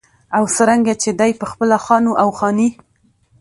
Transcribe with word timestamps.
او 0.37 0.43
څرنګه 0.55 0.93
چې 1.01 1.09
دى 1.19 1.31
پخپله 1.41 1.77
خان 1.85 2.03
و 2.07 2.17
او 2.23 2.29
خاني 2.37 2.69